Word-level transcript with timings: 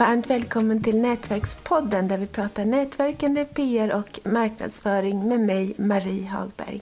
Varmt 0.00 0.30
välkommen 0.30 0.82
till 0.82 1.00
Nätverkspodden 1.00 2.08
där 2.08 2.18
vi 2.18 2.26
pratar 2.26 2.64
nätverkande, 2.64 3.44
PR 3.44 3.94
och 3.94 4.20
marknadsföring 4.32 5.28
med 5.28 5.40
mig, 5.40 5.74
Marie 5.76 6.26
Hagberg. 6.26 6.80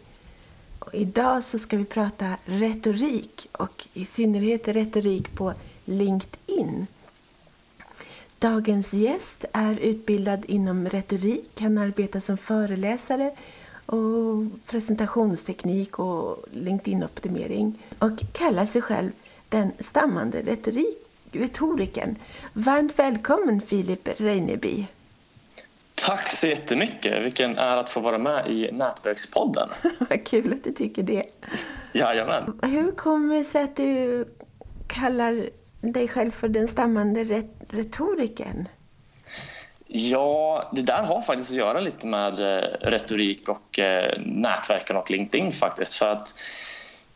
Och 0.79 0.95
idag 0.95 1.45
så 1.45 1.59
ska 1.59 1.77
vi 1.77 1.85
prata 1.85 2.37
retorik 2.45 3.49
och 3.53 3.87
i 3.93 4.05
synnerhet 4.05 4.69
retorik 4.69 5.35
på 5.35 5.55
LinkedIn. 5.85 6.87
Dagens 8.39 8.93
gäst 8.93 9.45
är 9.53 9.79
utbildad 9.79 10.45
inom 10.49 10.89
retorik. 10.89 11.61
Han 11.61 11.79
arbetar 11.79 12.21
som 12.21 12.37
föreläsare 12.37 13.31
och 13.87 14.45
presentationsteknik 14.67 15.99
och 15.99 16.45
LinkedIn-optimering 16.53 17.73
och 17.99 18.33
kallar 18.33 18.67
sig 18.67 18.83
själv 18.83 19.11
den 19.49 19.73
stammande 19.79 20.43
retorik, 20.43 21.08
retorikern. 21.33 22.17
Varmt 22.53 22.99
välkommen 22.99 23.61
Filip 23.61 24.09
Reineby. 24.21 24.87
Tack 25.95 26.29
så 26.29 26.47
jättemycket. 26.47 27.25
Vilken 27.25 27.59
ära 27.59 27.81
att 27.81 27.91
få 27.91 28.01
vara 28.01 28.19
med 28.19 28.51
i 28.51 28.73
Nätverkspodden. 28.73 29.69
Vad 30.11 30.27
kul 30.27 30.53
att 30.53 30.65
du 30.65 30.73
tycker 30.73 31.03
det. 31.03 31.25
Jajamän. 31.93 32.61
Hur 32.63 32.91
kommer 32.91 33.35
det 33.35 33.45
sig 33.45 33.63
att 33.63 33.77
du 33.77 34.25
kallar 34.89 35.51
dig 35.81 36.09
själv 36.09 36.31
för 36.31 36.49
den 36.49 36.69
stammande 36.69 37.25
retorikern? 37.69 38.69
Ja, 39.87 40.71
det 40.73 40.83
där 40.83 41.03
har 41.03 41.23
faktiskt 41.23 41.51
att 41.51 41.57
göra 41.57 41.81
lite 41.81 42.07
med 42.07 42.41
eh, 42.41 42.63
retorik 42.81 43.49
och 43.49 43.79
eh, 43.79 44.21
nätverken 44.27 44.97
och 44.97 45.11
LinkedIn 45.11 45.53
faktiskt. 45.53 45.95
För 45.95 46.13
att 46.13 46.35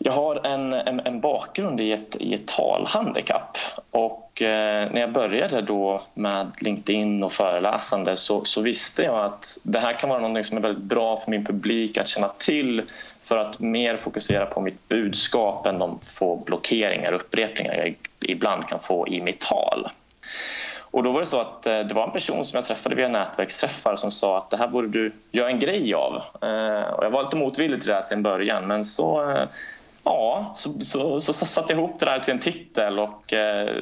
jag 0.04 0.12
har 0.12 0.46
en, 0.46 0.72
en, 0.72 1.00
en 1.00 1.20
bakgrund 1.20 1.80
i 1.80 1.92
ett, 1.92 2.16
i 2.20 2.34
ett 2.34 2.46
talhandikapp 2.46 3.58
och 3.90 4.42
eh, 4.42 4.92
när 4.92 5.00
jag 5.00 5.12
började 5.12 5.62
då 5.62 6.02
med 6.14 6.50
LinkedIn 6.60 7.22
och 7.22 7.32
föreläsande 7.32 8.16
så, 8.16 8.44
så, 8.44 8.60
visste 8.60 9.02
jag 9.02 9.24
att 9.24 9.58
det 9.62 9.78
här 9.78 9.92
kan 9.92 10.08
vara 10.08 10.28
något 10.28 10.46
som 10.46 10.56
är 10.56 10.62
väldigt 10.62 10.84
bra 10.84 11.16
för 11.16 11.30
min 11.30 11.44
publik 11.44 11.96
att 11.96 12.08
känna 12.08 12.28
till 12.28 12.82
för 13.22 13.38
att 13.38 13.60
mer 13.60 13.96
fokusera 13.96 14.46
på 14.46 14.60
mitt 14.60 14.88
budskap 14.88 15.66
än 15.66 15.78
de 15.78 15.98
få 16.18 16.36
blockeringar 16.36 17.12
och 17.12 17.20
upprepningar 17.20 17.74
jag 17.74 17.96
ibland 18.20 18.68
kan 18.68 18.80
få 18.80 19.08
i 19.08 19.20
mitt 19.20 19.40
tal. 19.40 19.88
Och 20.92 21.02
då 21.02 21.12
var 21.12 21.20
det 21.20 21.26
så 21.26 21.40
att 21.40 21.66
eh, 21.66 21.80
det 21.80 21.94
var 21.94 22.04
en 22.04 22.12
person 22.12 22.44
som 22.44 22.56
jag 22.56 22.64
träffade 22.64 22.94
via 22.94 23.08
nätverksträffar 23.08 23.96
som 23.96 24.10
sa 24.10 24.38
att 24.38 24.50
det 24.50 24.56
här 24.56 24.68
borde 24.68 24.88
du 24.88 25.12
göra 25.30 25.50
en 25.50 25.58
grej 25.58 25.94
av. 25.94 26.14
Eh, 26.42 26.92
och 26.92 27.04
jag 27.04 27.10
var 27.10 27.22
lite 27.22 27.36
motvillig 27.36 27.80
till 27.80 27.88
det 27.88 27.94
här 27.94 28.02
till 28.02 28.16
en 28.16 28.22
början 28.22 28.66
men 28.66 28.84
så 28.84 29.30
eh, 29.30 29.44
Ja, 30.04 30.50
så, 30.54 30.80
så, 30.80 31.20
så, 31.20 31.32
så 31.32 31.46
satte 31.46 31.72
jag 31.72 31.78
ihop 31.78 31.98
det 31.98 32.04
där 32.04 32.18
till 32.18 32.32
en 32.32 32.38
titel 32.38 32.98
och 32.98 33.32
eh, 33.32 33.76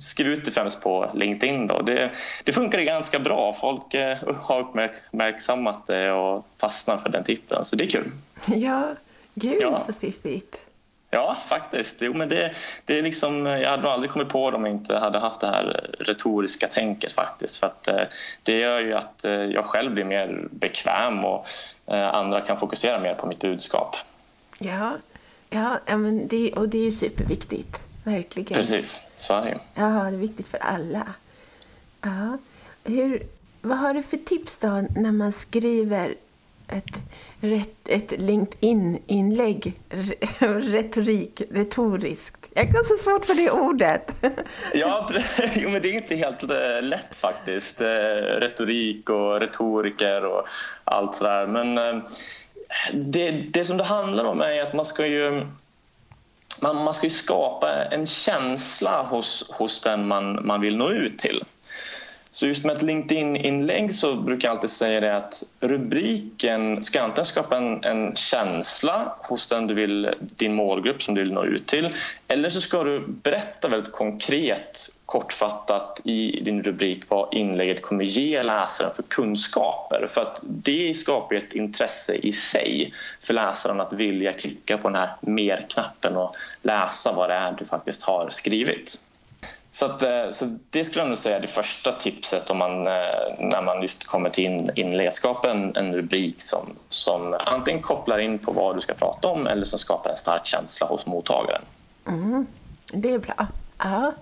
skrev 0.00 0.26
ut 0.26 0.44
det 0.44 0.50
främst 0.50 0.80
på 0.80 1.10
LinkedIn. 1.14 1.66
Då. 1.66 1.82
Det, 1.82 2.10
det 2.44 2.52
funkade 2.52 2.84
ganska 2.84 3.18
bra. 3.18 3.52
Folk 3.52 3.94
eh, 3.94 4.18
har 4.36 4.60
uppmärksammat 4.60 5.86
det 5.86 6.12
och 6.12 6.46
fastnar 6.58 6.98
för 6.98 7.08
den 7.08 7.24
titeln, 7.24 7.64
så 7.64 7.76
det 7.76 7.84
är 7.84 7.90
kul. 7.90 8.10
Ja, 8.46 8.88
gud 9.34 9.56
ja. 9.60 9.76
så 9.76 9.92
fiffigt. 9.92 10.64
Ja, 11.10 11.36
faktiskt. 11.46 11.96
Jo, 12.00 12.14
men 12.14 12.28
det, 12.28 12.52
det 12.84 12.98
är 12.98 13.02
liksom, 13.02 13.46
jag 13.46 13.70
hade 13.70 13.82
nog 13.82 13.92
aldrig 13.92 14.10
kommit 14.10 14.28
på 14.28 14.50
det 14.50 14.56
om 14.56 14.66
jag 14.66 14.74
inte 14.74 14.98
hade 14.98 15.18
haft 15.18 15.40
det 15.40 15.46
här 15.46 15.90
retoriska 15.98 16.66
tänket 16.68 17.12
faktiskt. 17.12 17.56
För 17.56 17.66
att, 17.66 17.88
eh, 17.88 18.02
det 18.42 18.52
gör 18.52 18.80
ju 18.80 18.94
att 18.94 19.24
eh, 19.24 19.32
jag 19.32 19.64
själv 19.64 19.94
blir 19.94 20.04
mer 20.04 20.48
bekväm 20.50 21.24
och 21.24 21.46
eh, 21.86 22.14
andra 22.14 22.40
kan 22.40 22.58
fokusera 22.58 23.00
mer 23.00 23.14
på 23.14 23.26
mitt 23.26 23.40
budskap. 23.40 23.96
Ja, 24.58 24.92
Ja, 25.50 25.80
men 25.86 26.28
det, 26.28 26.52
och 26.52 26.68
det 26.68 26.78
är 26.78 26.84
ju 26.84 26.92
superviktigt. 26.92 27.82
Verkligen. 28.04 28.54
Precis, 28.54 29.00
så 29.16 29.34
är 29.34 29.44
det 29.44 29.60
Ja, 29.74 29.88
det 29.88 30.16
är 30.16 30.20
viktigt 30.20 30.48
för 30.48 30.58
alla. 30.58 31.06
Ja. 32.00 32.38
Hur, 32.84 33.22
vad 33.60 33.78
har 33.78 33.94
du 33.94 34.02
för 34.02 34.16
tips 34.16 34.58
då 34.58 34.68
när 34.96 35.12
man 35.12 35.32
skriver 35.32 36.14
ett, 36.68 37.00
ett 37.88 38.20
LinkedIn-inlägg? 38.20 39.74
Retorik, 40.38 41.42
retoriskt. 41.50 42.48
Jag 42.54 42.66
har 42.66 42.84
så 42.84 42.96
svårt 42.96 43.24
för 43.24 43.34
det 43.34 43.50
ordet. 43.50 44.12
ja, 44.74 45.10
jo, 45.54 45.70
men 45.70 45.82
det 45.82 45.88
är 45.88 45.94
inte 45.94 46.16
helt 46.16 46.42
eh, 46.42 46.82
lätt 46.82 47.16
faktiskt. 47.16 47.80
Eh, 47.80 47.86
retorik 48.40 49.10
och 49.10 49.40
retoriker 49.40 50.24
och 50.24 50.46
allt 50.84 51.16
sådär. 51.16 51.46
Men 51.46 51.78
eh, 51.78 52.04
det, 52.92 53.30
det 53.30 53.64
som 53.64 53.76
det 53.76 53.84
handlar 53.84 54.24
om 54.24 54.40
är 54.40 54.62
att 54.62 54.74
man 54.74 54.84
ska 54.84 55.06
ju 55.06 55.46
man, 56.60 56.76
man 56.76 56.94
ska 56.94 57.06
ju 57.06 57.10
skapa 57.10 57.84
en 57.84 58.06
känsla 58.06 59.02
hos, 59.02 59.50
hos 59.58 59.80
den 59.80 60.08
man, 60.08 60.46
man 60.46 60.60
vill 60.60 60.76
nå 60.76 60.90
ut 60.90 61.18
till. 61.18 61.44
Så 62.30 62.46
just 62.46 62.64
med 62.64 62.76
ett 62.76 62.82
LinkedIn-inlägg 62.82 63.94
så 63.94 64.14
brukar 64.16 64.48
jag 64.48 64.54
alltid 64.54 64.70
säga 64.70 65.00
det 65.00 65.16
att 65.16 65.42
rubriken 65.60 66.82
ska 66.82 67.02
antingen 67.02 67.24
skapa 67.24 67.56
en, 67.56 67.84
en, 67.84 68.14
känsla 68.16 69.14
hos 69.18 69.46
den 69.46 69.66
du 69.66 69.74
vill, 69.74 70.10
din 70.20 70.54
målgrupp 70.54 71.02
som 71.02 71.14
du 71.14 71.20
vill 71.20 71.32
nå 71.32 71.44
ut 71.44 71.66
till 71.66 71.88
eller 72.28 72.48
så 72.48 72.60
ska 72.60 72.84
du 72.84 73.04
berätta 73.08 73.68
väldigt 73.68 73.92
konkret, 73.92 74.88
kortfattat 75.06 76.00
i 76.04 76.40
din 76.40 76.62
rubrik 76.62 77.02
vad 77.08 77.34
inlägget 77.34 77.82
kommer 77.82 78.04
ge 78.04 78.42
läsaren 78.42 78.94
för 78.94 79.02
kunskaper. 79.02 80.06
För 80.08 80.20
att 80.20 80.42
det 80.44 80.96
skapar 80.96 81.36
ett 81.36 81.52
intresse 81.52 82.14
i 82.14 82.32
sig 82.32 82.92
för 83.20 83.34
läsaren 83.34 83.80
att 83.80 83.92
vilja 83.92 84.32
klicka 84.32 84.78
på 84.78 84.88
den 84.88 85.00
här 85.00 85.10
mer-knappen 85.20 86.16
och 86.16 86.36
läsa 86.62 87.12
vad 87.12 87.30
det 87.30 87.34
är 87.34 87.52
du 87.58 87.64
faktiskt 87.64 88.02
har 88.02 88.28
skrivit. 88.30 89.02
Så, 89.78 89.86
att, 89.86 90.02
eh, 90.02 90.30
så 90.30 90.58
det 90.70 90.84
skulle 90.84 91.02
jag 91.02 91.08
nog 91.08 91.18
säga 91.18 91.36
är 91.36 91.40
det 91.40 91.46
första 91.46 91.92
tipset 91.92 92.50
om 92.50 92.58
man, 92.58 92.86
eh, 92.86 92.92
när 93.38 93.62
man 93.62 93.82
just 93.82 94.06
kommer 94.06 94.30
till 94.30 94.44
in, 94.44 94.70
inledskapen, 94.74 95.76
en 95.76 95.94
rubrik 95.94 96.42
som, 96.42 96.76
som 96.88 97.36
antingen 97.46 97.82
kopplar 97.82 98.18
in 98.18 98.38
på 98.38 98.52
vad 98.52 98.76
du 98.76 98.80
ska 98.80 98.94
prata 98.94 99.28
om 99.28 99.46
eller 99.46 99.64
som 99.64 99.78
skapar 99.78 100.10
en 100.10 100.16
stark 100.16 100.46
känsla 100.46 100.86
hos 100.86 101.06
mottagaren. 101.06 101.62
Mm, 102.06 102.46
det 102.92 103.12
är 103.12 103.18
bra. 103.18 103.46
Ja. 103.78 104.12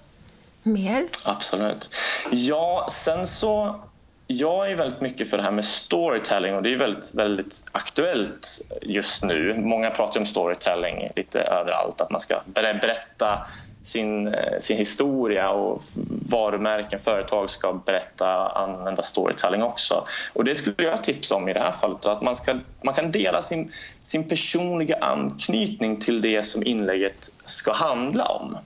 Mer? 0.63 1.09
Absolut. 1.25 1.91
Ja, 2.31 2.89
sen 2.91 3.27
så 3.27 3.81
jag 4.27 4.71
är 4.71 4.77
väldigt 4.77 5.01
mycket 5.01 5.31
för 5.31 5.37
det 5.37 5.43
här 5.43 5.51
med 5.51 5.65
storytelling 5.65 6.55
och 6.55 6.63
det 6.63 6.73
är 6.73 6.79
väldigt, 6.79 7.15
väldigt 7.15 7.65
aktuellt 7.73 8.49
just 8.83 9.23
nu. 9.23 9.55
Många 9.55 9.91
pratar 9.91 10.21
om 10.21 10.27
storytelling 10.27 11.09
lite 11.17 11.41
överallt, 11.41 12.01
att 12.01 12.11
man 12.11 12.21
ska 12.21 12.41
berätta 12.47 13.47
sin, 13.87 14.35
eh, 14.35 14.59
sin 14.59 14.77
historia 14.77 15.51
och 15.51 15.83
varumärken, 16.31 16.99
företag 16.99 17.51
ska 17.51 17.73
berätta, 17.73 18.49
använda 18.49 19.03
storytelling 19.03 19.63
också. 19.63 20.07
Och 20.33 20.45
det 20.45 20.55
skulle 20.55 20.87
jag 20.87 21.05
tipsa 21.05 21.35
om 21.35 21.49
i 21.49 21.53
det 21.53 21.61
här 21.61 21.73
fallet, 21.73 22.07
att 22.07 22.23
man, 22.23 22.37
ska, 22.37 22.59
man 22.85 22.95
kan 22.95 23.13
dela 23.13 23.43
sin, 23.43 23.73
sin 24.03 24.29
personliga 24.29 24.97
anknytning 25.01 26.01
till 26.01 26.21
det 26.21 26.43
som 26.43 26.67
inlägget 26.67 27.29
ska 27.45 27.73
handla 27.73 28.25
om. 28.25 28.59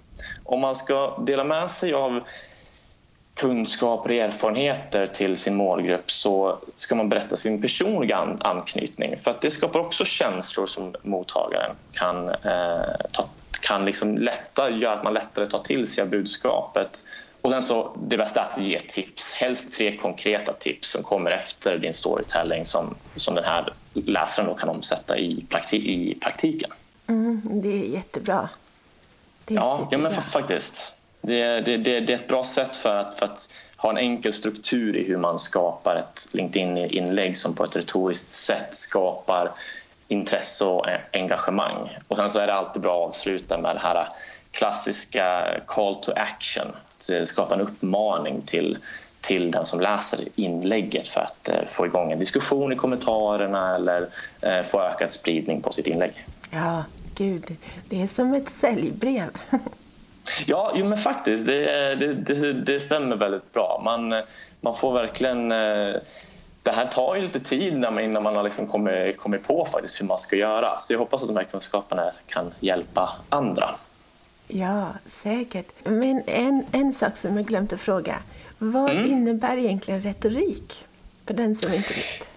Om 0.45 0.61
man 0.61 0.75
ska 0.75 1.23
dela 1.27 1.45
med 1.45 1.71
sig 1.71 1.95
av 1.95 2.21
kunskaper 3.41 4.11
och 4.11 4.17
erfarenheter 4.17 5.07
till 5.07 5.37
sin 5.37 5.55
målgrupp 5.55 6.11
så 6.11 6.59
ska 6.77 6.95
man 6.95 7.09
berätta 7.09 7.37
sin 7.37 7.63
personliga 7.63 8.37
anknytning 8.41 9.17
för 9.17 9.31
att 9.31 9.41
det 9.41 9.51
skapar 9.51 9.81
också 9.81 10.05
känslor 10.05 10.67
som 10.67 10.95
mottagaren 11.03 11.77
kan 11.93 12.29
eh, 12.29 12.95
ta 13.13 13.29
kan 13.61 13.85
liksom 13.85 14.19
lätta, 14.19 14.71
göra 14.71 14.93
att 14.93 15.05
man 15.05 15.15
lättare 15.15 15.47
tar 15.47 15.63
till 15.63 15.87
sig 15.87 16.03
av 16.03 16.09
budskapet. 16.09 17.05
Och 17.41 17.51
sen 17.51 17.63
så, 17.63 17.97
det 17.97 18.17
bästa 18.17 18.41
är 18.41 18.53
att 18.53 18.63
ge 18.63 18.81
tips, 18.81 19.35
helst 19.35 19.73
tre 19.73 19.97
konkreta 19.97 20.53
tips 20.53 20.91
som 20.91 21.03
kommer 21.03 21.31
efter 21.31 21.79
din 21.79 21.95
storytelling 21.95 22.67
som, 22.67 22.95
som 23.17 23.35
den 23.35 23.45
här 23.45 23.73
läsaren 23.93 24.49
då 24.49 24.55
kan 24.55 24.69
omsätta 24.69 25.19
i, 25.19 25.45
prakti 25.49 25.77
i 25.77 26.15
praktiken. 26.15 26.71
Mm, 27.07 27.43
det 27.45 27.69
är 27.69 27.87
jättebra. 27.87 28.49
Det 29.45 29.55
är 29.55 29.59
ja, 29.59 29.89
ja, 29.91 29.99
men 29.99 30.13
faktiskt. 30.13 30.97
Det, 31.23 31.61
det, 31.61 31.77
det, 31.77 32.01
det, 32.01 32.13
är 32.13 32.17
ett 32.17 32.29
bra 32.29 32.45
sätt 32.45 32.77
för 32.77 32.97
att, 32.97 33.19
för 33.19 33.27
att 33.27 33.65
ha 33.77 33.91
en 33.91 33.99
enkel 33.99 34.33
struktur 34.33 34.97
i 34.97 35.05
hur 35.05 35.17
man 35.17 35.39
skapar 35.39 35.97
ett 35.97 36.29
LinkedIn-inlägg 36.33 37.37
som 37.37 37.55
på 37.55 37.65
ett 37.65 37.77
retoriskt 37.77 38.33
sätt 38.33 38.75
skapar 38.75 39.53
intresse 40.11 40.65
och 40.65 40.87
engagemang. 41.13 41.99
Och 42.09 42.17
sen 42.17 42.31
så 42.31 42.39
är 42.39 42.47
det 42.47 42.55
alltid 42.55 42.83
bra 42.83 43.03
att 43.03 43.09
avsluta 43.09 43.59
med 43.59 43.77
det 43.77 43.81
här 43.81 44.09
klassiska 44.53 45.57
call 45.67 45.95
to 45.95 46.13
action. 46.17 46.67
Att 46.87 47.29
skapa 47.29 47.55
en 47.55 47.61
uppmaning 47.61 48.43
till, 48.43 48.79
till 49.21 49.51
den 49.51 49.67
som 49.67 49.81
läser 49.81 50.21
inlägget 50.35 51.09
för 51.09 51.21
att 51.21 51.49
eh, 51.49 51.67
få 51.67 51.87
igång 51.87 52.13
en 52.13 52.19
diskussion 52.19 52.73
i 52.73 52.77
kommentarerna 52.77 53.75
eller 53.75 54.09
få 54.63 54.83
ökad 54.83 55.11
spridning 55.11 55.63
på 55.63 55.73
sitt 55.73 55.87
inlägg. 55.87 56.27
Ja, 56.51 56.85
gud. 57.15 57.57
Det 57.89 58.03
är 58.03 58.07
som 58.07 58.35
ett 58.35 58.49
säljbrev. 58.49 59.29
Ja, 60.47 60.73
jo, 60.75 60.87
men 60.87 60.99
faktiskt. 60.99 61.47
Det, 61.47 61.95
det, 61.95 62.15
det, 62.15 62.53
det 62.53 62.81
stämmer 62.81 63.17
väldigt 63.17 63.53
bra. 63.53 63.83
Man, 63.85 64.23
man 64.61 64.75
får 64.75 64.93
verkligen 64.93 65.53
det 66.71 66.77
här 66.77 66.87
tar 66.87 67.15
ju 67.15 67.23
lite 67.23 67.41
tid 67.41 67.73
innan 67.73 68.23
man 68.23 68.37
har 68.37 68.43
liksom 68.43 68.67
kommit, 68.67 69.17
kommit 69.19 69.47
på 69.47 69.65
faktiskt 69.65 70.01
hur 70.01 70.07
man 70.07 70.19
ska 70.19 70.37
göra. 70.37 70.79
Så 70.79 70.93
jag 70.93 70.99
hoppas 70.99 71.23
att 71.23 71.29
de 71.29 71.37
här 71.37 71.45
kunskaperna 71.45 72.13
kan 72.27 72.53
hjälpa 72.61 73.11
andra. 73.29 73.71
Ja, 74.49 74.89
säkert. 75.07 75.67
Men 75.85 76.23
en, 76.27 76.67
en 76.73 76.93
sak 76.93 77.17
som 77.17 77.37
jag 77.37 77.47
glömt 77.47 77.73
att 77.73 77.81
fråga. 77.81 78.17
Vad 78.59 78.91
mm. 78.91 79.11
innebär 79.11 79.57
egentligen 79.57 80.01
retorik? 80.01 80.85
För 81.27 81.35
den 81.35 81.55
som 81.55 81.75
inte 81.75 81.95
vet. 81.95 82.29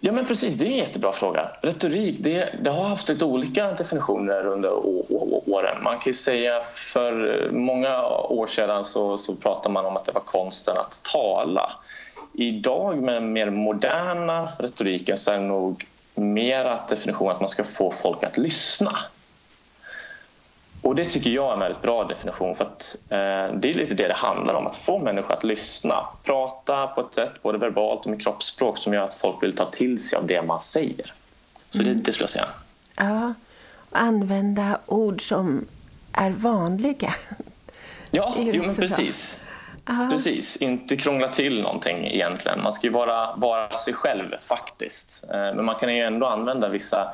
Ja 0.00 0.12
men 0.12 0.26
precis, 0.26 0.54
det 0.54 0.66
är 0.66 0.70
en 0.70 0.76
jättebra 0.76 1.12
fråga. 1.12 1.48
Retorik 1.62 2.16
det, 2.20 2.54
det 2.62 2.70
har 2.70 2.84
haft 2.84 3.08
lite 3.08 3.24
olika 3.24 3.72
definitioner 3.72 4.46
under 4.46 4.72
åren. 5.50 5.82
Man 5.82 5.98
kan 5.98 6.14
säga 6.14 6.60
för 6.62 7.48
många 7.52 8.06
år 8.08 8.46
sedan 8.46 8.84
så, 8.84 9.18
så 9.18 9.34
pratade 9.34 9.72
man 9.72 9.86
om 9.86 9.96
att 9.96 10.04
det 10.04 10.12
var 10.12 10.20
konsten 10.20 10.76
att 10.76 11.00
tala. 11.12 11.70
Idag 12.34 13.02
med 13.02 13.14
den 13.14 13.32
mer 13.32 13.50
moderna 13.50 14.48
retoriken 14.58 15.18
så 15.18 15.30
är 15.30 15.38
det 15.38 15.44
nog 15.44 15.86
mer 16.14 16.64
att 16.64 16.88
definitionen 16.88 17.34
att 17.34 17.40
man 17.40 17.48
ska 17.48 17.64
få 17.64 17.90
folk 17.90 18.24
att 18.24 18.38
lyssna. 18.38 18.90
Och 20.82 20.94
Det 20.94 21.04
tycker 21.04 21.30
jag 21.30 21.48
är 21.48 21.52
en 21.52 21.60
väldigt 21.60 21.82
bra 21.82 22.04
definition 22.04 22.54
för 22.54 22.64
att 22.64 22.96
eh, 23.08 23.58
det 23.60 23.70
är 23.70 23.74
lite 23.74 23.94
det 23.94 24.08
det 24.08 24.14
handlar 24.14 24.54
om, 24.54 24.66
att 24.66 24.76
få 24.76 24.98
människor 24.98 25.32
att 25.32 25.44
lyssna. 25.44 26.08
Prata 26.22 26.86
på 26.86 27.00
ett 27.00 27.14
sätt, 27.14 27.42
både 27.42 27.58
verbalt 27.58 28.00
och 28.00 28.10
med 28.10 28.22
kroppsspråk 28.22 28.78
som 28.78 28.94
gör 28.94 29.02
att 29.02 29.14
folk 29.14 29.42
vill 29.42 29.56
ta 29.56 29.64
till 29.64 30.08
sig 30.08 30.18
av 30.18 30.26
det 30.26 30.42
man 30.42 30.60
säger. 30.60 31.12
Så 31.68 31.82
mm. 31.82 31.96
det, 31.96 32.02
det 32.02 32.12
skulle 32.12 32.22
jag 32.22 32.30
säga. 32.30 32.48
Ja, 32.96 33.34
och 33.90 33.98
använda 34.00 34.78
ord 34.86 35.28
som 35.28 35.66
är 36.12 36.30
vanliga. 36.30 37.14
Ja, 38.10 38.34
jo, 38.38 38.62
men 38.66 38.74
precis. 38.74 39.38
Precis, 40.10 40.56
inte 40.56 40.96
krångla 40.96 41.28
till 41.28 41.62
någonting 41.62 42.06
egentligen. 42.06 42.62
Man 42.62 42.72
ska 42.72 42.86
ju 42.86 42.92
vara, 42.92 43.36
vara 43.36 43.76
sig 43.76 43.94
själv 43.94 44.36
faktiskt. 44.40 45.24
Eh, 45.24 45.30
men 45.54 45.64
man 45.64 45.74
kan 45.74 45.96
ju 45.96 46.02
ändå 46.02 46.26
använda 46.26 46.68
vissa 46.68 47.08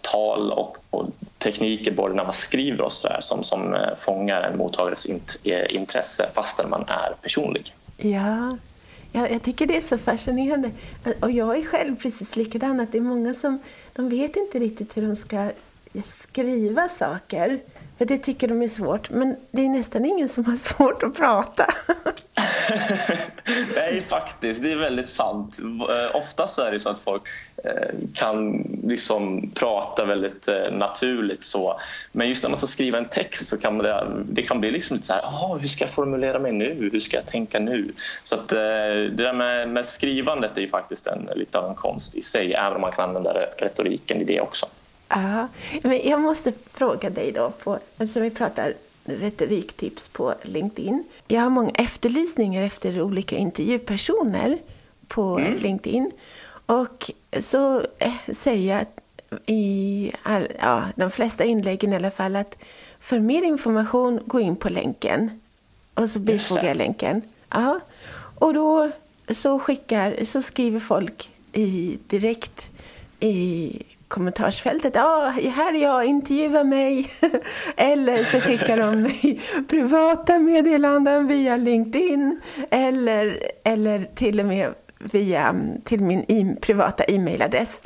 tal 0.00 0.52
och, 0.52 0.76
och 0.90 1.06
tekniker 1.38 1.92
både 1.92 2.14
när 2.14 2.24
man 2.24 2.32
skriver 2.32 2.82
och 2.82 2.92
så 2.92 3.08
där, 3.08 3.20
som, 3.20 3.44
som 3.44 3.74
eh, 3.74 3.94
fångar 3.96 4.42
en 4.42 4.58
mottagares 4.58 5.06
eh, 5.44 5.74
intresse 5.74 6.30
fastän 6.34 6.70
man 6.70 6.84
är 6.88 7.14
personlig. 7.22 7.74
Ja. 7.96 8.58
ja, 9.12 9.28
jag 9.28 9.42
tycker 9.42 9.66
det 9.66 9.76
är 9.76 9.80
så 9.80 9.98
fascinerande. 9.98 10.70
Och 11.20 11.30
jag 11.30 11.58
är 11.58 11.62
själv 11.62 11.96
precis 11.96 12.36
likadan, 12.36 12.80
att 12.80 12.92
det 12.92 12.98
är 12.98 13.02
många 13.02 13.34
som 13.34 13.58
de 13.92 14.08
vet 14.08 14.36
inte 14.36 14.58
riktigt 14.58 14.96
hur 14.96 15.02
de 15.02 15.16
ska 15.16 15.50
skriva 16.02 16.88
saker. 16.88 17.60
För 17.98 18.04
det 18.04 18.18
tycker 18.18 18.48
de 18.48 18.62
är 18.62 18.68
svårt. 18.68 19.10
Men 19.10 19.36
det 19.50 19.64
är 19.64 19.68
nästan 19.68 20.04
ingen 20.04 20.28
som 20.28 20.44
har 20.44 20.56
svårt 20.56 21.02
att 21.02 21.16
prata. 21.16 21.66
Nej, 23.74 24.00
faktiskt. 24.00 24.62
Det 24.62 24.72
är 24.72 24.76
väldigt 24.76 25.08
sant. 25.08 25.58
Eh, 25.62 26.16
Oftast 26.16 26.58
är 26.58 26.72
det 26.72 26.80
så 26.80 26.88
att 26.88 26.98
folk 26.98 27.22
eh, 27.64 27.94
kan 28.14 28.62
liksom 28.84 29.50
prata 29.54 30.04
väldigt 30.04 30.48
eh, 30.48 30.72
naturligt. 30.72 31.44
så. 31.44 31.80
Men 32.12 32.28
just 32.28 32.42
när 32.42 32.50
man 32.50 32.56
ska 32.56 32.66
skriva 32.66 32.98
en 32.98 33.08
text 33.08 33.46
så 33.46 33.58
kan 33.58 33.78
det, 33.78 34.06
det 34.24 34.42
kan 34.42 34.60
bli 34.60 34.70
liksom 34.70 34.96
lite 34.96 35.06
så 35.06 35.12
här, 35.12 35.58
hur 35.58 35.68
ska 35.68 35.84
jag 35.84 35.90
formulera 35.90 36.38
mig 36.38 36.52
nu? 36.52 36.90
Hur 36.92 37.00
ska 37.00 37.16
jag 37.16 37.26
tänka 37.26 37.58
nu? 37.58 37.92
Så 38.22 38.34
att, 38.34 38.52
eh, 38.52 38.58
det 38.58 39.24
där 39.24 39.32
med, 39.32 39.68
med 39.68 39.86
skrivandet 39.86 40.56
är 40.56 40.60
ju 40.60 40.68
faktiskt 40.68 41.06
en, 41.06 41.28
lite 41.34 41.58
av 41.58 41.68
en 41.70 41.74
konst 41.74 42.16
i 42.16 42.22
sig, 42.22 42.54
även 42.54 42.74
om 42.74 42.80
man 42.80 42.92
kan 42.92 43.08
använda 43.08 43.32
retoriken 43.58 44.20
i 44.20 44.24
det 44.24 44.40
också. 44.40 44.66
Ja, 45.08 45.48
men 45.82 46.08
jag 46.08 46.20
måste 46.20 46.52
fråga 46.72 47.10
dig 47.10 47.32
då, 47.32 47.50
på, 47.50 47.78
eftersom 47.98 48.22
vi 48.22 48.30
pratar 48.30 48.74
retoriktips 49.04 50.08
på 50.08 50.34
LinkedIn. 50.42 51.04
Jag 51.28 51.40
har 51.40 51.50
många 51.50 51.70
efterlysningar 51.70 52.62
efter 52.62 53.02
olika 53.02 53.36
intervjupersoner 53.36 54.58
på 55.08 55.38
mm. 55.38 55.54
LinkedIn. 55.54 56.10
Och 56.66 57.10
så 57.40 57.86
eh, 57.98 58.12
säger 58.32 58.76
jag 58.76 58.86
i 59.46 60.12
all, 60.22 60.46
ja, 60.58 60.84
de 60.96 61.10
flesta 61.10 61.44
inläggen 61.44 61.92
i 61.92 61.96
alla 61.96 62.10
fall 62.10 62.36
att 62.36 62.58
för 63.00 63.18
mer 63.18 63.42
information, 63.42 64.20
gå 64.26 64.40
in 64.40 64.56
på 64.56 64.68
länken. 64.68 65.40
Och 65.94 66.10
så 66.10 66.18
bifogar 66.18 66.64
jag 66.64 66.76
länken. 66.76 67.22
Ja. 67.48 67.80
Och 68.38 68.54
då 68.54 68.90
så 69.28 69.58
skickar, 69.58 70.24
så 70.24 70.42
skriver 70.42 70.80
folk 70.80 71.30
i, 71.52 71.98
direkt 72.06 72.70
i 73.20 73.82
kommentarsfältet. 74.14 74.94
Ja, 74.94 75.32
här 75.54 75.74
är 75.74 75.82
jag, 75.82 76.04
intervjua 76.04 76.64
mig. 76.64 77.10
eller 77.76 78.24
så 78.24 78.40
skickar 78.40 78.76
de 78.76 79.02
mig 79.02 79.40
privata 79.68 80.38
meddelanden 80.38 81.26
via 81.26 81.56
LinkedIn. 81.56 82.40
Eller, 82.70 83.38
eller 83.64 84.04
till 84.14 84.40
och 84.40 84.46
med 84.46 84.74
via 84.98 85.56
till 85.84 86.00
min 86.00 86.24
e 86.28 86.56
privata 86.60 87.04
e-mailadress. 87.04 87.80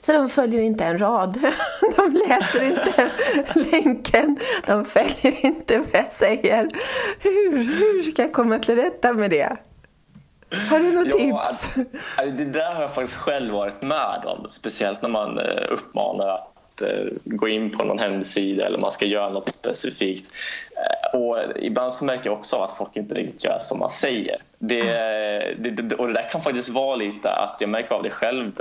Så 0.00 0.12
de 0.12 0.28
följer 0.28 0.60
inte 0.60 0.84
en 0.84 0.98
rad. 0.98 1.38
De 1.96 2.12
läser 2.28 2.62
inte 2.62 3.10
länken. 3.54 4.38
De 4.66 4.84
följer 4.84 5.46
inte 5.46 5.78
vad 5.78 5.88
jag 5.92 6.12
säger. 6.12 6.68
Hur, 7.18 7.58
hur 7.58 8.02
ska 8.02 8.22
jag 8.22 8.32
komma 8.32 8.58
till 8.58 8.76
rätta 8.76 9.12
med 9.12 9.30
det? 9.30 9.56
Har 10.52 10.78
du 10.78 10.92
något 10.92 11.08
ja, 11.18 11.42
tips? 11.44 11.70
Det 12.16 12.44
där 12.44 12.74
har 12.74 12.82
jag 12.82 12.94
faktiskt 12.94 13.18
själv 13.18 13.54
varit 13.54 13.82
med 13.82 14.22
om. 14.24 14.48
Speciellt 14.48 15.02
när 15.02 15.08
man 15.08 15.38
eh, 15.38 15.64
uppmanar 15.70 16.28
att 16.28 16.82
eh, 16.82 17.04
gå 17.24 17.48
in 17.48 17.70
på 17.70 17.84
någon 17.84 17.98
hemsida 17.98 18.66
eller 18.66 18.78
man 18.78 18.90
ska 18.90 19.06
göra 19.06 19.28
något 19.28 19.52
specifikt. 19.52 20.34
Eh, 20.76 21.20
och 21.20 21.38
ibland 21.56 21.94
så 21.94 22.04
märker 22.04 22.30
jag 22.30 22.38
också 22.38 22.56
att 22.56 22.72
folk 22.72 22.96
inte 22.96 23.14
riktigt 23.14 23.44
gör 23.44 23.58
som 23.58 23.78
man 23.78 23.90
säger. 23.90 24.36
Det, 24.58 24.82
det, 25.58 25.94
och 25.94 26.06
det 26.06 26.14
där 26.14 26.30
kan 26.30 26.40
faktiskt 26.40 26.68
vara 26.68 26.96
lite 26.96 27.30
att 27.30 27.56
jag 27.60 27.70
märker 27.70 27.94
av 27.94 28.02
det 28.02 28.10
själv, 28.10 28.52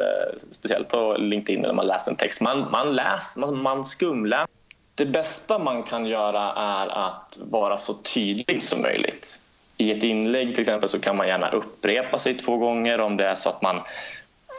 speciellt 0.52 0.90
på 0.90 1.16
LinkedIn 1.20 1.62
när 1.62 1.74
man 1.74 1.88
läser 1.88 2.12
en 2.12 2.18
text. 2.18 2.42
Man, 2.42 2.72
man, 2.72 2.96
läser, 2.96 3.40
man, 3.40 3.62
man 3.62 3.86
skumläser. 3.86 4.48
Det 4.96 5.06
bästa 5.06 5.60
man 5.60 5.84
kan 5.84 6.06
göra 6.06 6.52
är 6.52 6.88
att 6.88 7.40
vara 7.52 7.78
så 7.78 7.94
tydlig 7.94 8.64
som 8.64 8.82
möjligt 8.82 9.42
i 9.82 9.92
ett 9.92 10.04
inlägg 10.04 10.54
till 10.54 10.62
exempel 10.62 10.90
så 10.90 11.00
kan 11.00 11.18
man 11.18 11.28
gärna 11.28 11.50
upprepa 11.50 12.18
sig 12.18 12.34
två 12.34 12.58
gånger 12.58 13.02
om 13.02 13.18
det 13.18 13.26
är 13.26 13.36
så 13.36 13.50
att 13.50 13.62
man 13.62 13.80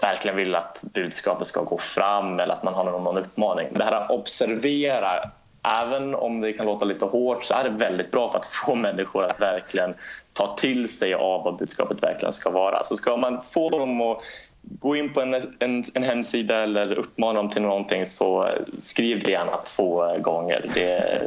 verkligen 0.03 0.37
vill 0.37 0.55
att 0.55 0.85
budskapet 0.95 1.47
ska 1.47 1.63
gå 1.63 1.79
fram 1.79 2.41
eller 2.41 2.55
att 2.55 2.63
man 2.63 2.75
har 2.75 2.85
någon 2.85 3.19
uppmaning. 3.19 3.69
Det 3.71 3.85
här 3.85 3.93
att 3.93 4.11
observera, 4.11 5.31
även 5.63 6.15
om 6.15 6.41
det 6.41 6.53
kan 6.53 6.67
låta 6.67 6.85
lite 6.85 7.05
hårt 7.05 7.45
så 7.45 7.55
är 7.55 7.65
det 7.65 7.71
väldigt 7.71 8.11
bra 8.11 8.31
för 8.31 8.39
att 8.39 8.47
få 8.47 8.75
människor 8.89 9.25
att 9.25 9.41
verkligen 9.41 9.95
ta 10.33 10.57
till 10.57 10.89
sig 10.89 11.15
av 11.15 11.45
vad 11.45 11.57
budskapet 11.57 12.03
verkligen 12.03 12.33
ska 12.33 12.51
vara. 12.51 12.85
Så 12.85 12.97
ska 12.97 13.17
man 13.17 13.43
få 13.43 13.69
dem 13.69 14.01
att 14.01 14.23
gå 14.63 14.97
in 14.97 15.13
på 15.13 15.21
en, 15.21 15.35
en, 15.35 15.85
en, 15.95 16.03
hemsida 16.03 16.63
eller 16.63 16.93
uppmana 16.93 17.33
dem 17.33 17.49
till 17.49 17.63
någonting 17.63 18.07
så 18.07 18.49
skriv 18.79 19.23
det 19.23 19.31
gärna 19.31 19.57
två 19.57 20.19
gånger. 20.19 20.71
Det, 20.75 21.23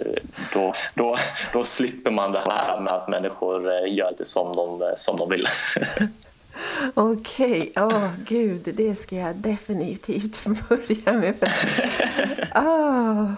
då, 0.53 0.73
då, 0.93 1.15
då 1.53 1.63
slipper 1.63 2.11
man 2.11 2.31
det 2.31 2.43
här 2.47 2.79
med 2.79 2.93
att 2.93 3.07
människor 3.07 3.71
eh, 3.71 3.93
gör 3.93 4.13
det 4.17 4.25
som 4.25 4.55
de, 4.55 4.93
som 4.95 5.17
de 5.17 5.29
vill. 5.29 5.47
Okej, 6.93 7.71
åh 7.75 7.87
oh, 7.87 8.09
gud, 8.27 8.69
det 8.73 8.95
ska 8.95 9.15
jag 9.15 9.35
definitivt 9.35 10.43
börja 10.69 11.19
med. 11.19 11.35
För, 11.39 11.47
oh, 12.55 13.31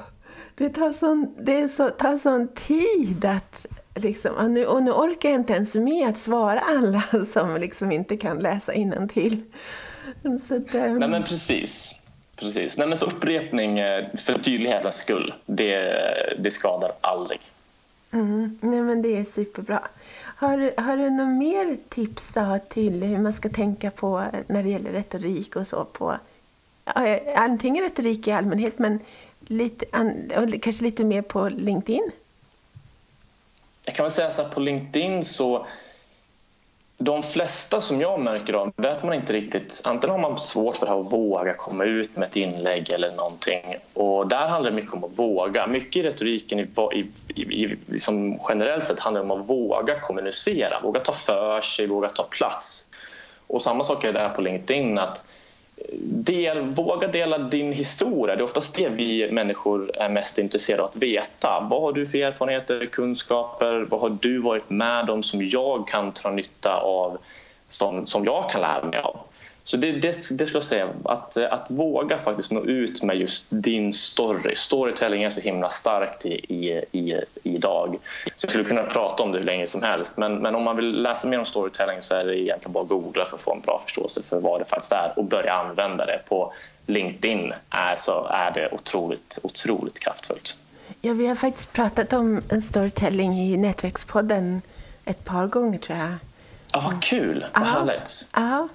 det 0.55 0.69
tar 0.69 0.91
sån, 0.91 1.35
det 1.39 1.69
så, 1.69 1.89
tar 1.89 2.17
sån 2.17 2.47
tid 2.47 3.25
att 3.25 3.65
Liksom, 3.99 4.35
och, 4.35 4.51
nu, 4.51 4.65
och 4.65 4.83
nu 4.83 4.91
orkar 4.91 5.29
jag 5.29 5.39
inte 5.39 5.53
ens 5.53 5.75
med 5.75 6.09
att 6.09 6.17
svara 6.17 6.59
alla 6.59 7.03
som 7.25 7.57
liksom 7.57 7.91
inte 7.91 8.17
kan 8.17 8.39
läsa 8.39 8.73
till. 9.13 9.41
Um... 10.23 10.99
Nej 10.99 11.09
men 11.09 11.23
precis. 11.23 11.95
precis. 12.35 12.77
Nej, 12.77 12.87
men 12.87 12.97
så 12.97 13.05
upprepning 13.05 13.79
eh, 13.79 14.05
för 14.15 14.33
tydlighetens 14.33 14.95
skull, 14.95 15.33
det, 15.45 15.99
det 16.39 16.51
skadar 16.51 16.91
aldrig. 17.01 17.39
Mm. 18.11 18.59
Nej 18.61 18.81
men 18.81 19.01
det 19.01 19.17
är 19.17 19.23
superbra. 19.23 19.87
Har, 20.37 20.81
har 20.81 20.97
du 20.97 21.09
några 21.09 21.29
mer 21.29 21.77
tips 21.89 22.33
då 22.33 22.59
till 22.69 23.03
hur 23.03 23.17
man 23.17 23.33
ska 23.33 23.49
tänka 23.49 23.91
på 23.91 24.25
när 24.47 24.63
det 24.63 24.69
gäller 24.69 24.91
retorik 24.91 25.55
och 25.55 25.67
så 25.67 25.85
på 25.85 26.17
antingen 27.35 27.83
retorik 27.83 28.27
i 28.27 28.31
allmänhet 28.31 28.79
men 28.79 28.99
lite, 29.39 29.85
kanske 30.61 30.83
lite 30.83 31.03
mer 31.03 31.21
på 31.21 31.49
LinkedIn? 31.49 32.11
Jag 33.85 33.95
kan 33.95 34.03
väl 34.03 34.11
säga 34.11 34.31
så 34.31 34.43
här, 34.43 34.49
på 34.49 34.59
LinkedIn 34.59 35.23
så 35.23 35.65
de 36.97 37.23
flesta 37.23 37.81
som 37.81 38.01
jag 38.01 38.19
märker 38.19 38.53
av 38.53 38.71
det 38.75 38.87
är 38.87 38.91
att 38.91 39.03
man 39.03 39.13
inte 39.13 39.33
riktigt, 39.33 39.81
antingen 39.85 40.21
har 40.21 40.29
man 40.29 40.37
svårt 40.37 40.77
för 40.77 40.85
det 40.85 40.91
här 40.91 40.99
att 40.99 41.13
våga 41.13 41.53
komma 41.53 41.83
ut 41.83 42.15
med 42.15 42.27
ett 42.27 42.35
inlägg 42.35 42.89
eller 42.89 43.11
någonting 43.11 43.75
och 43.93 44.27
där 44.27 44.47
handlar 44.47 44.71
det 44.71 44.75
mycket 44.75 44.93
om 44.93 45.03
att 45.03 45.19
våga. 45.19 45.67
Mycket 45.67 45.95
i 45.95 46.07
retoriken 46.07 46.59
i, 46.59 46.67
i, 47.35 47.41
i, 47.41 47.77
liksom 47.85 48.39
generellt 48.49 48.87
sett 48.87 48.99
handlar 48.99 49.23
det 49.23 49.31
om 49.31 49.41
att 49.41 49.49
våga 49.49 49.99
kommunicera, 49.99 50.79
våga 50.83 50.99
ta 50.99 51.11
för 51.11 51.61
sig, 51.61 51.87
våga 51.87 52.09
ta 52.09 52.23
plats. 52.23 52.89
Och 53.47 53.61
samma 53.61 53.83
sak 53.83 54.03
är 54.03 54.13
det 54.13 54.19
här 54.19 54.29
på 54.29 54.41
LinkedIn 54.41 54.97
att 54.97 55.25
del, 56.01 56.61
våga 56.61 57.07
dela 57.07 57.37
din 57.37 57.73
historia. 57.73 58.35
Det 58.35 58.41
är 58.41 58.43
oftast 58.45 58.75
det 58.75 58.89
vi 58.89 59.31
människor 59.31 59.97
är 59.97 60.09
mest 60.09 60.37
intresserade 60.37 60.83
av 60.83 60.89
att 60.89 60.95
veta. 60.95 61.67
Vad 61.69 61.81
har 61.81 61.93
du 61.93 62.05
för 62.05 62.17
erfarenheter, 62.17 62.85
kunskaper? 62.85 63.87
Vad 63.89 64.01
har 64.01 64.17
du 64.21 64.39
varit 64.39 64.69
med 64.69 65.09
om 65.09 65.23
som 65.23 65.45
jag 65.45 65.87
kan 65.87 66.11
dra 66.11 66.29
nytta 66.29 66.77
av, 66.77 67.17
som, 67.67 68.05
som 68.05 68.25
jag 68.25 68.49
kan 68.49 68.61
lära 68.61 68.85
mig 68.85 68.99
av? 68.99 69.19
Så 69.67 69.77
det, 69.77 69.91
det, 69.91 70.11
det 70.11 70.45
skulle 70.45 70.49
jag 70.53 70.63
säga, 70.63 70.89
att, 71.05 71.37
att 71.37 71.65
våga 71.67 72.19
faktiskt 72.19 72.51
nå 72.51 72.65
ut 72.65 73.03
med 73.03 73.17
just 73.17 73.45
din 73.49 73.93
story. 73.93 74.55
Storytelling 74.55 75.23
är 75.23 75.29
så 75.29 75.41
himla 75.41 75.69
starkt 75.69 76.25
i, 76.25 76.29
i, 76.33 76.83
i, 76.91 77.21
idag. 77.43 77.97
Så 78.35 78.45
jag 78.45 78.51
skulle 78.51 78.63
kunna 78.63 78.83
prata 78.83 79.23
om 79.23 79.31
det 79.31 79.37
hur 79.37 79.45
länge 79.45 79.67
som 79.67 79.83
helst 79.83 80.17
men, 80.17 80.35
men 80.35 80.55
om 80.55 80.63
man 80.63 80.75
vill 80.75 81.01
läsa 81.01 81.27
mer 81.27 81.39
om 81.39 81.45
storytelling 81.45 82.01
så 82.01 82.15
är 82.15 82.25
det 82.25 82.39
egentligen 82.39 82.73
bara 82.73 82.83
att 82.83 82.89
googla 82.89 83.25
för 83.25 83.35
att 83.35 83.41
få 83.41 83.53
en 83.53 83.61
bra 83.61 83.79
förståelse 83.85 84.23
för 84.23 84.39
vad 84.39 84.61
det 84.61 84.65
faktiskt 84.65 84.91
är 84.91 85.13
och 85.15 85.23
börja 85.23 85.53
använda 85.53 86.05
det 86.05 86.21
på 86.29 86.53
LinkedIn 86.85 87.53
är, 87.69 87.95
så 87.95 88.27
är 88.29 88.51
det 88.51 88.69
otroligt, 88.71 89.39
otroligt 89.43 89.99
kraftfullt. 89.99 90.57
Ja, 91.01 91.13
vi 91.13 91.27
har 91.27 91.35
faktiskt 91.35 91.73
pratat 91.73 92.13
om 92.13 92.41
storytelling 92.61 93.39
i 93.39 93.57
Nätverkspodden 93.57 94.61
ett 95.05 95.25
par 95.25 95.47
gånger 95.47 95.79
tror 95.79 95.97
jag. 95.97 96.13
Ja, 96.71 96.83
vad 96.91 97.03
kul! 97.03 97.45
Vad 97.53 97.67
härligt! 97.67 98.29
Ja, 98.33 98.67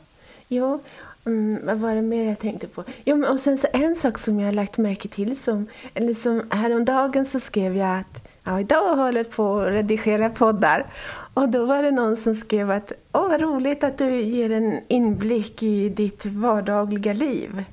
jo. 0.52 0.80
Mm, 1.26 1.66
vad 1.66 1.78
var 1.78 1.94
det 1.94 2.02
mer 2.02 2.28
jag 2.28 2.38
tänkte 2.38 2.66
på? 2.66 2.84
Jo, 3.04 3.26
och 3.26 3.40
sen 3.40 3.58
så 3.58 3.66
en 3.72 3.94
sak 3.94 4.18
som 4.18 4.40
jag 4.40 4.46
har 4.46 4.52
lagt 4.52 4.78
märke 4.78 5.08
till 5.08 5.36
som, 5.36 5.66
eller 5.94 6.14
som 6.14 6.42
häromdagen 6.50 7.26
så 7.26 7.40
skrev 7.40 7.76
jag 7.76 7.98
att 7.98 8.28
ja, 8.44 8.60
idag 8.60 8.96
håller 8.96 9.20
jag 9.20 9.30
på 9.30 9.58
att 9.58 9.68
redigera 9.68 10.30
poddar. 10.30 10.86
Och 11.34 11.48
då 11.48 11.64
var 11.64 11.82
det 11.82 11.90
någon 11.90 12.16
som 12.16 12.34
skrev 12.34 12.70
att 12.70 12.92
åh 13.12 13.28
vad 13.28 13.40
roligt 13.40 13.84
att 13.84 13.98
du 13.98 14.20
ger 14.20 14.52
en 14.52 14.80
inblick 14.88 15.62
i 15.62 15.88
ditt 15.88 16.26
vardagliga 16.26 17.12
liv. 17.12 17.64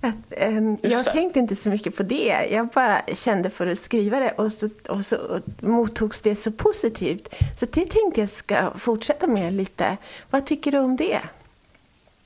Att, 0.00 0.14
en, 0.30 0.78
jag 0.82 1.04
tänkte 1.04 1.38
inte 1.38 1.56
så 1.56 1.68
mycket 1.68 1.96
på 1.96 2.02
det. 2.02 2.48
Jag 2.50 2.68
bara 2.68 3.00
kände 3.14 3.50
för 3.50 3.66
att 3.66 3.78
skriva 3.78 4.20
det 4.20 4.30
och 4.30 4.52
så, 4.52 4.68
och 4.88 5.04
så 5.04 5.16
mottogs 5.60 6.20
det 6.20 6.34
så 6.34 6.52
positivt. 6.52 7.34
Så 7.60 7.66
det 7.66 7.90
tänkte 7.90 8.20
jag 8.20 8.28
ska 8.28 8.70
fortsätta 8.76 9.26
med 9.26 9.52
lite. 9.52 9.96
Vad 10.30 10.46
tycker 10.46 10.72
du 10.72 10.78
om 10.78 10.96
det? 10.96 11.20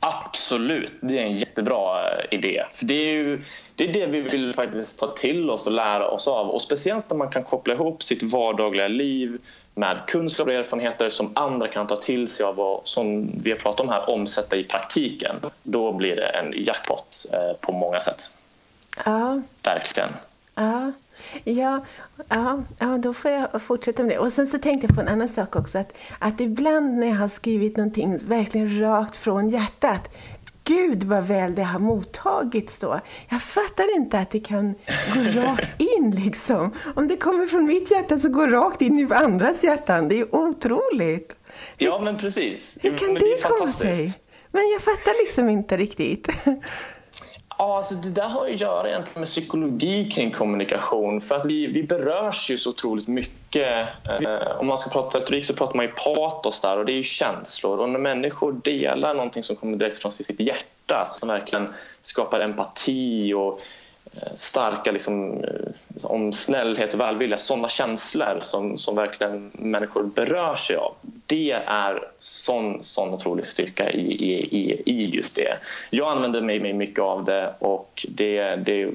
Absolut, 0.09 0.93
det 1.01 1.19
är 1.19 1.23
en 1.23 1.37
jättebra 1.37 2.11
eh, 2.11 2.25
idé. 2.31 2.65
För 2.73 2.85
det 2.85 2.95
är 2.95 3.13
ju 3.13 3.43
det, 3.75 3.85
är 3.85 3.93
det 3.93 4.07
vi 4.07 4.21
vill 4.21 4.53
faktiskt 4.53 4.99
ta 4.99 5.07
till 5.07 5.51
oss 5.51 5.67
och 5.67 5.73
lära 5.73 6.09
oss 6.09 6.29
av. 6.29 6.49
Och 6.51 6.63
Speciellt 6.63 7.11
när 7.11 7.17
man 7.17 7.31
kan 7.31 7.45
koppla 7.45 7.75
ihop 7.75 8.03
sitt 8.03 8.23
vardagliga 8.23 8.89
liv 8.89 9.39
med 9.75 9.99
kunskap 10.07 10.47
och 10.47 10.53
erfarenheter 10.53 11.11
som 11.11 11.33
andra 11.35 11.69
kan 11.69 11.87
ta 11.87 11.97
till 11.97 12.29
sig 12.29 12.47
av 12.47 12.61
och 12.61 12.89
som 12.89 13.31
vi 13.43 13.51
har 13.51 13.59
pratat 13.59 13.81
om 13.81 13.89
här 13.89 14.11
omsätta 14.11 14.57
i 14.57 14.65
praktiken. 14.65 15.37
Då 15.63 15.93
blir 15.93 16.17
det 16.17 16.27
en 16.27 16.53
jackpot 16.57 17.27
eh, 17.33 17.57
på 17.61 17.73
många 17.73 18.01
sätt. 18.01 18.31
Ja. 19.05 19.43
Verkligen. 19.63 20.11
Ja. 20.55 20.93
Ja, 21.45 21.85
ja, 22.29 22.63
ja, 22.79 22.87
då 22.87 23.13
får 23.13 23.31
jag 23.31 23.63
fortsätta 23.63 24.03
med 24.03 24.13
det. 24.13 24.19
Och 24.19 24.33
sen 24.33 24.47
så 24.47 24.59
tänkte 24.59 24.87
jag 24.87 24.95
på 24.95 25.01
en 25.01 25.09
annan 25.09 25.29
sak 25.29 25.57
också. 25.57 25.79
Att, 25.79 25.97
att 26.19 26.41
ibland 26.41 26.99
när 26.99 27.07
jag 27.07 27.15
har 27.15 27.29
skrivit 27.29 27.77
någonting 27.77 28.19
verkligen 28.19 28.81
rakt 28.81 29.17
från 29.17 29.49
hjärtat. 29.49 30.15
Gud 30.65 31.05
vad 31.05 31.25
väl 31.25 31.55
det 31.55 31.63
har 31.63 31.79
mottagits 31.79 32.79
då. 32.79 33.01
Jag 33.29 33.43
fattar 33.43 33.97
inte 33.97 34.19
att 34.19 34.31
det 34.31 34.41
kan 34.41 34.75
gå 35.15 35.41
rakt 35.41 35.81
in 35.81 36.11
liksom. 36.11 36.73
Om 36.97 37.09
det 37.09 37.17
kommer 37.17 37.47
från 37.47 37.67
mitt 37.67 37.91
hjärta 37.91 38.19
så 38.19 38.29
går 38.29 38.49
rakt 38.49 38.83
in 38.83 38.99
i 38.99 39.15
andras 39.15 39.65
hjärtan. 39.65 40.09
Det 40.09 40.21
är 40.21 40.35
otroligt. 40.35 41.37
Ja 41.77 42.01
men 42.05 42.17
precis. 42.17 42.79
Hur 42.81 42.97
kan 42.97 43.13
men 43.13 43.15
det, 43.15 43.37
det 43.37 43.43
komma 43.43 43.69
sig? 43.69 44.15
Men 44.51 44.71
jag 44.71 44.81
fattar 44.81 45.25
liksom 45.25 45.49
inte 45.49 45.77
riktigt. 45.77 46.29
Ja, 47.61 47.77
alltså 47.77 47.95
det 47.95 48.11
där 48.11 48.29
har 48.29 48.47
att 48.47 48.61
göra 48.61 48.89
egentligen 48.89 49.21
med 49.21 49.29
psykologi 49.29 50.11
kring 50.11 50.31
kommunikation. 50.31 51.21
För 51.21 51.35
att 51.35 51.47
vi, 51.47 51.67
vi 51.67 51.83
berörs 51.83 52.51
ju 52.51 52.59
så 52.59 52.71
otroligt 52.71 53.09
mycket. 53.09 53.89
Eh, 54.05 54.59
om 54.59 54.67
man 54.67 54.79
ska 54.79 54.91
prata 54.91 55.19
retorik 55.19 55.45
så 55.45 55.55
pratar 55.55 55.77
man 55.77 55.87
ju 55.87 55.93
patos 55.93 56.61
där 56.61 56.79
och 56.79 56.87
det 56.87 56.93
är 56.93 56.97
ju 56.97 57.03
känslor. 57.03 57.79
Och 57.79 57.89
när 57.89 57.99
människor 57.99 58.61
delar 58.65 59.15
någonting 59.15 59.43
som 59.43 59.57
kommer 59.57 59.77
direkt 59.77 59.99
från 59.99 60.13
sitt 60.13 60.41
hjärta 60.41 61.05
som 61.07 61.29
verkligen 61.29 61.75
skapar 62.01 62.41
empati 62.41 63.35
och 63.35 63.61
starka 64.35 64.93
liksom, 64.93 65.45
eh, 65.45 65.51
om 66.03 66.33
snällhet 66.33 66.95
och 66.95 67.01
välvilja, 67.01 67.37
sådana 67.37 67.69
känslor 67.69 68.39
som, 68.41 68.77
som 68.77 68.97
verkligen 68.97 69.51
människor 69.55 70.03
berör 70.03 70.55
sig 70.55 70.77
av. 70.77 70.95
Det 71.27 71.53
är 71.67 72.09
sån, 72.19 72.83
sån 72.83 73.15
otrolig 73.15 73.45
styrka 73.45 73.91
i, 73.91 74.13
i, 74.43 74.83
i 74.87 75.11
just 75.17 75.37
det. 75.37 75.59
Jag 75.91 76.17
använder 76.17 76.41
mig 76.41 76.73
mycket 76.73 77.05
av 77.05 77.25
det 77.25 77.55
och 77.59 78.07
det, 78.09 78.57
det, 78.57 78.91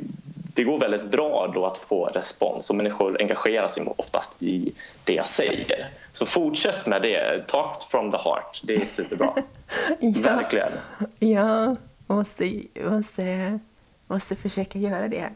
det 0.55 0.63
går 0.63 0.79
väldigt 0.79 1.12
bra 1.12 1.51
då 1.53 1.65
att 1.65 1.77
få 1.77 2.05
respons 2.05 2.70
och 2.70 2.75
människor 2.75 3.17
engagerar 3.22 3.67
sig 3.67 3.84
oftast 3.98 4.43
i 4.43 4.74
det 5.03 5.13
jag 5.13 5.27
säger. 5.27 5.89
Så 6.12 6.25
fortsätt 6.25 6.86
med 6.86 7.01
det. 7.01 7.48
Talk 7.48 7.84
from 7.84 8.12
the 8.12 8.17
heart. 8.17 8.62
Det 8.63 8.75
är 8.75 8.86
superbra. 8.86 9.34
ja. 10.00 10.22
Verkligen. 10.22 10.72
Ja, 11.20 11.75
måste, 12.08 12.62
måste 12.75 13.60
måste 14.07 14.36
försöka 14.36 14.79
göra 14.79 15.07
det. 15.07 15.29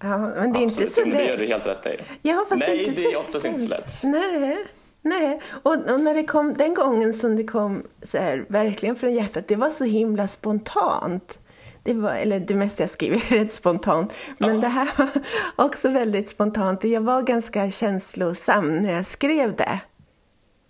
Ja, 0.00 0.18
men 0.18 0.52
det 0.52 0.58
är 0.58 0.64
Absolut. 0.64 0.80
inte 0.80 0.86
så 0.86 1.04
lätt. 1.04 1.18
Det 1.18 1.24
gör 1.24 1.36
du 1.36 1.46
helt 1.46 1.66
rätt 1.66 1.86
i. 1.86 2.00
Ja, 2.22 2.46
fast 2.48 2.60
Nej, 2.66 2.84
inte 2.84 3.00
det 3.00 3.06
är 3.06 3.16
oftast 3.16 3.44
inte 3.44 3.60
så 3.60 3.68
lätt. 3.68 4.02
Nej. 4.04 4.66
Nej, 5.02 5.40
och, 5.62 5.72
och, 5.72 6.00
när 6.00 6.14
det 6.14 6.24
kom, 6.24 6.54
den 6.54 6.74
gången 6.74 7.14
som 7.14 7.36
det 7.36 7.44
kom 7.44 7.86
så 8.02 8.18
här, 8.18 8.44
verkligen 8.48 8.96
från 8.96 9.14
hjärtat, 9.14 9.48
det 9.48 9.56
var 9.56 9.70
så 9.70 9.84
himla 9.84 10.26
spontant. 10.26 11.38
Det, 11.82 11.94
var, 11.94 12.14
eller 12.14 12.40
det 12.40 12.54
mesta 12.54 12.82
jag 12.82 12.90
skriver 12.90 13.16
är 13.16 13.38
rätt 13.38 13.52
spontant, 13.52 14.16
men 14.38 14.54
ja. 14.54 14.60
det 14.60 14.68
här 14.68 14.88
var 15.56 15.64
också 15.64 15.88
väldigt 15.88 16.28
spontant. 16.28 16.84
Jag 16.84 17.00
var 17.00 17.22
ganska 17.22 17.70
känslosam 17.70 18.72
när 18.72 18.92
jag 18.92 19.06
skrev 19.06 19.56
det. 19.56 19.80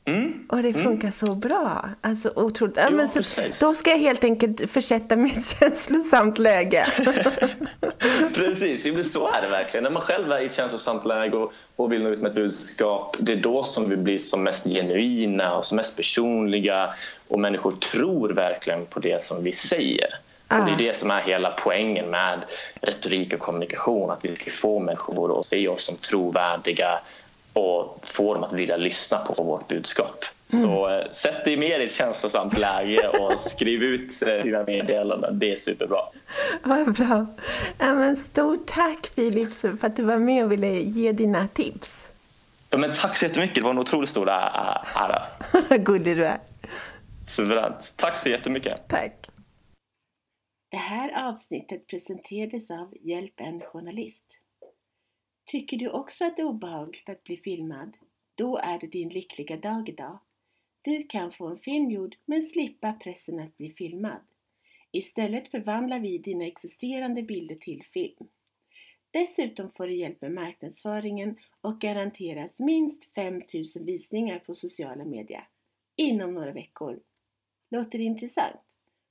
Mm. 0.07 0.47
Och 0.49 0.63
det 0.63 0.73
funkar 0.73 1.09
mm. 1.09 1.13
så 1.13 1.35
bra. 1.35 1.91
Alltså 2.01 2.33
otroligt. 2.35 2.77
Ja, 2.77 2.91
men 2.91 3.09
så, 3.09 3.21
då 3.61 3.75
ska 3.75 3.91
jag 3.91 3.99
helt 3.99 4.25
enkelt 4.25 4.71
försätta 4.71 5.17
mig 5.17 5.31
i 5.31 5.37
ett 5.37 5.47
känslosamt 5.61 6.39
läge. 6.39 6.87
precis, 8.35 8.87
men 8.87 9.05
så 9.05 9.29
är 9.29 9.43
det 9.43 9.49
verkligen. 9.49 9.85
När 9.85 9.91
man 9.91 10.03
själv 10.03 10.33
är 10.33 10.41
i 10.41 10.47
ett 10.47 10.55
känslosamt 10.55 11.07
läge 11.07 11.37
och, 11.37 11.53
och 11.77 11.93
vill 11.93 12.03
nå 12.03 12.09
ut 12.09 12.21
med 12.21 12.29
ett 12.29 12.35
budskap, 12.35 13.17
det 13.19 13.33
är 13.33 13.37
då 13.37 13.63
som 13.63 13.91
vi 13.91 13.97
blir 13.97 14.19
som 14.19 14.43
mest 14.43 14.65
genuina 14.65 15.57
och 15.57 15.65
som 15.65 15.77
mest 15.77 15.97
personliga 15.97 16.95
och 17.29 17.41
människor 17.41 17.71
tror 17.71 18.29
verkligen 18.29 18.87
på 18.87 19.01
det 19.01 19.23
som 19.23 19.45
vi 19.45 19.53
säger. 19.53 20.09
Ah. 20.49 20.59
Och 20.59 20.65
det 20.65 20.71
är 20.71 20.75
ah. 20.75 20.79
det 20.79 20.97
som 20.97 21.11
är 21.11 21.21
hela 21.21 21.51
poängen 21.51 22.11
med 22.11 22.41
retorik 22.81 23.35
och 23.35 23.41
kommunikation, 23.41 24.11
att 24.11 24.25
vi 24.25 24.29
ska 24.29 24.51
få 24.51 24.79
människor 24.79 25.39
att 25.39 25.45
se 25.45 25.69
oss 25.69 25.85
som 25.85 25.97
trovärdiga 25.97 27.01
och 27.57 28.01
få 28.03 28.35
dem 28.35 28.43
att 28.43 28.53
vilja 28.53 28.77
lyssna 28.77 29.19
på 29.19 29.43
vårt 29.43 29.69
budskap. 29.69 30.25
Mm. 30.53 30.65
Så 30.65 30.89
eh, 30.89 31.11
sätt 31.11 31.45
dig 31.45 31.57
mer 31.57 31.81
i 31.81 31.85
ett 31.85 31.93
känslosamt 31.93 32.59
läge 32.59 33.09
och 33.09 33.39
skriv 33.39 33.83
ut 33.83 34.23
eh, 34.23 34.43
dina 34.43 34.65
meddelanden. 34.65 35.39
Det 35.39 35.53
är 35.53 35.57
superbra. 35.57 35.99
Vad 36.63 36.95
bra. 36.95 37.27
Ja, 37.79 37.95
men 37.95 38.17
stort 38.17 38.67
tack 38.67 39.07
Filip 39.15 39.55
för 39.55 39.87
att 39.87 39.97
du 39.97 40.03
var 40.03 40.19
med 40.19 40.45
och 40.45 40.53
ville 40.53 40.69
ge 40.69 41.13
dina 41.13 41.49
tips. 41.49 42.09
Ja, 42.71 42.79
men 42.79 42.93
tack 42.93 43.17
så 43.17 43.25
jättemycket. 43.25 43.55
Det 43.55 43.63
var 43.63 43.71
en 43.71 43.79
otroligt 43.79 44.11
stor 44.11 44.29
ära. 44.29 45.23
Gullig 45.79 46.17
du 46.17 46.27
är. 46.27 46.39
Suveränt. 47.27 47.95
Tack 47.97 48.19
så 48.19 48.29
jättemycket. 48.29 48.89
Tack. 48.89 49.31
Det 50.71 50.77
här 50.77 51.29
avsnittet 51.29 51.87
presenterades 51.87 52.71
av 52.71 52.93
Hjälp 53.01 53.41
en 53.41 53.61
journalist. 53.61 54.25
Tycker 55.47 55.77
du 55.77 55.91
också 55.91 56.25
att 56.25 56.37
det 56.37 56.43
är 56.43 56.47
obehagligt 56.47 57.09
att 57.09 57.25
bli 57.25 57.37
filmad? 57.37 57.97
Då 58.35 58.57
är 58.57 58.79
det 58.79 58.87
din 58.87 59.09
lyckliga 59.09 59.57
dag 59.57 59.89
idag. 59.89 60.19
Du 60.83 61.03
kan 61.03 61.33
få 61.33 61.47
en 61.47 61.59
film 61.59 61.91
gjord 61.91 62.17
men 62.25 62.43
slippa 62.43 62.93
pressen 62.93 63.41
att 63.41 63.57
bli 63.57 63.71
filmad. 63.71 64.21
Istället 64.91 65.49
förvandlar 65.49 65.99
vi 65.99 66.19
dina 66.19 66.47
existerande 66.47 67.23
bilder 67.23 67.55
till 67.55 67.85
film. 67.93 68.29
Dessutom 69.11 69.71
får 69.71 69.87
du 69.87 69.97
hjälp 69.97 70.21
med 70.21 70.33
marknadsföringen 70.33 71.37
och 71.61 71.81
garanteras 71.81 72.59
minst 72.59 73.05
5000 73.15 73.87
visningar 73.87 74.39
på 74.39 74.55
sociala 74.55 75.05
medier 75.05 75.49
inom 75.97 76.35
några 76.35 76.53
veckor. 76.53 77.01
Låter 77.69 77.99
det 77.99 78.05
intressant? 78.05 78.65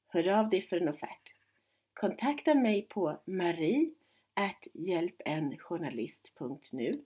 Hör 0.08 0.28
av 0.28 0.50
dig 0.50 0.62
för 0.62 0.78
en 0.78 0.90
offert. 0.90 1.34
Kontakta 1.94 2.56
mig 2.56 2.82
på 2.82 3.20
marie 3.26 3.90
at 4.36 4.68
hjälpenjournalist.nu 4.74 7.02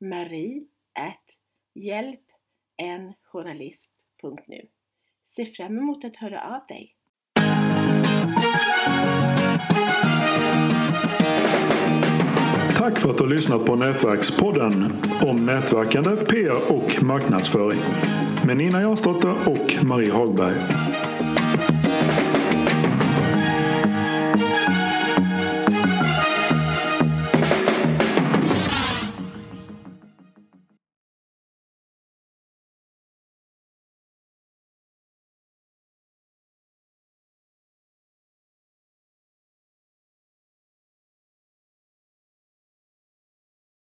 Marie 0.00 0.66
at 0.94 1.36
hjälpenjournalist.nu 1.74 4.68
Se 5.36 5.46
fram 5.46 5.78
emot 5.78 6.04
att 6.04 6.16
höra 6.16 6.56
av 6.56 6.66
dig. 6.66 6.96
Tack 12.76 12.98
för 12.98 13.10
att 13.10 13.18
du 13.18 13.24
har 13.24 13.30
lyssnat 13.30 13.66
på 13.66 13.76
Nätverkspodden 13.76 14.92
om 15.26 15.46
nätverkande, 15.46 16.16
PR 16.16 16.72
och 16.72 17.02
marknadsföring 17.02 17.80
med 18.46 18.56
Nina 18.56 18.80
Jansdotter 18.80 19.48
och 19.48 19.84
Marie 19.84 20.12
Hagberg. 20.12 20.81